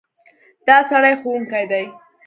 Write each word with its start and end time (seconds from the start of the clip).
دا 0.67 0.77
سړی 0.89 1.13
ښوونکی 1.21 1.65
دی. 1.71 1.83